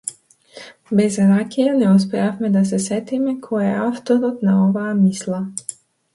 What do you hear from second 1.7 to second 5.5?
не успеавме да се сетиме кој е авторот на оваа мисла.